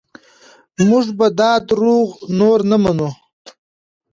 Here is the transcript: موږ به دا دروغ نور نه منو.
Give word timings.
موږ 0.87 1.05
به 1.17 1.27
دا 1.39 1.51
دروغ 1.69 2.07
نور 2.39 2.59
نه 2.69 2.77
منو. 2.83 3.09